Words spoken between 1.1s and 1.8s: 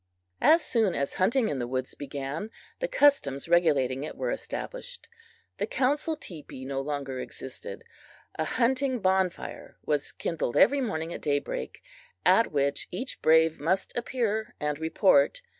hunting in the